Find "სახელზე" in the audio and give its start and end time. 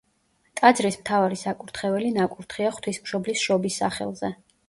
3.85-4.35